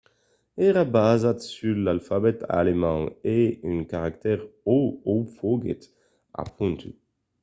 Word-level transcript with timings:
èra 0.67 0.83
basat 0.95 1.37
sus 1.53 1.77
l'alfabet 1.85 2.37
alemand 2.59 3.03
e 3.37 3.39
un 3.71 3.77
caractèr 3.91 4.39
õ/õ 4.77 5.15
foguèt 5.37 5.81
apondut 6.43 6.97